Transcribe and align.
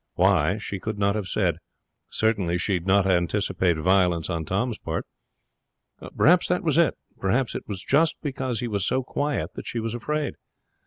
Why, 0.15 0.57
she 0.57 0.79
could 0.79 0.97
not 0.97 1.13
have 1.13 1.27
said. 1.27 1.57
Certainly 2.09 2.57
she 2.57 2.79
did 2.79 2.87
not 2.87 3.05
anticipate 3.05 3.77
violence 3.77 4.31
on 4.31 4.45
Tom's 4.45 4.79
part. 4.79 5.05
Perhaps 6.17 6.47
that 6.47 6.63
was 6.63 6.79
it. 6.79 6.95
Perhaps 7.19 7.53
it 7.53 7.67
was 7.67 7.83
just 7.85 8.15
because 8.23 8.61
he 8.61 8.67
was 8.67 8.83
so 8.83 9.03
quiet 9.03 9.53
that 9.53 9.67
she 9.67 9.77
was 9.79 9.93
afraid. 9.93 10.33